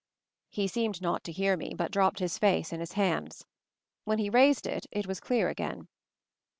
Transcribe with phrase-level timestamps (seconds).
[0.49, 3.45] He seemed not to hear me; but dropped his face in his hands.
[4.03, 5.89] When he raised it it was clear again.